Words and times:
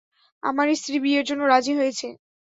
আমার 0.43 0.67
স্ত্রী 0.75 0.97
বিয়ের 1.03 1.25
জন্য 1.29 1.41
রাজি 1.47 1.73
হয়েছে। 1.79 2.07